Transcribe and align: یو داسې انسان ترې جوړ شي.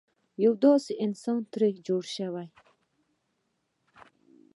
یو 0.43 0.53
داسې 0.65 0.91
انسان 1.05 1.39
ترې 1.51 1.69
جوړ 1.87 2.03
شي. 2.15 2.25